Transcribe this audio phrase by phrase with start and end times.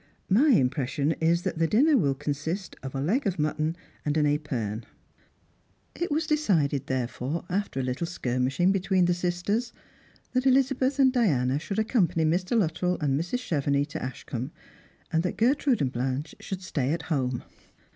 [0.31, 4.25] My impression is, that the dinner will consis't of a leg of mutton and an
[4.25, 4.83] epergne."
[5.93, 9.75] It was decided therefore, after a little skirmishing between 102 Strangers and Pilgrims.
[9.75, 13.41] the sisters, that Elizabeth and Diana should accompany Mk Luttrell and Mrs.
[13.41, 14.49] Chevenix to Ashcombe,
[15.13, 17.43] and that Gertrude and Blanche should stay at home.